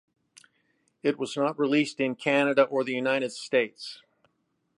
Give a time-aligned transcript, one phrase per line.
[1.03, 4.01] It was not released in Canada or the United States.